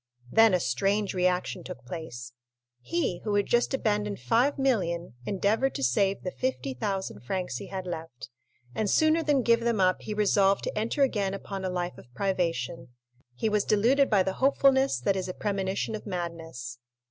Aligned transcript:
Then 0.31 0.55
a 0.55 0.59
strange 0.59 1.13
reaction 1.13 1.63
took 1.63 1.85
place; 1.85 2.33
he 2.81 3.19
who 3.23 3.35
had 3.35 3.45
just 3.45 3.71
abandoned 3.75 4.17
5,000,000 4.17 5.13
endeavored 5.27 5.75
to 5.75 5.83
save 5.83 6.23
the 6.23 6.31
50,000 6.31 7.19
francs 7.19 7.57
he 7.57 7.67
had 7.67 7.85
left, 7.85 8.29
and 8.73 8.89
sooner 8.89 9.21
than 9.21 9.43
give 9.43 9.59
them 9.59 9.79
up 9.79 10.01
he 10.01 10.15
resolved 10.15 10.63
to 10.63 10.75
enter 10.75 11.03
again 11.03 11.35
upon 11.35 11.63
a 11.63 11.69
life 11.69 11.99
of 11.99 12.11
privation—he 12.15 13.47
was 13.49 13.63
deluded 13.63 14.09
by 14.09 14.23
the 14.23 14.33
hopefulness 14.41 14.99
that 14.99 15.15
is 15.15 15.27
a 15.27 15.35
premonition 15.35 15.93
of 15.93 16.07
madness. 16.07 16.79